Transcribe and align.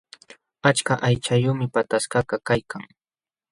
Achka 0.69 0.93
aychayuqmi 1.07 1.65
pataskakaq 1.73 2.41
kaykan. 2.49 2.83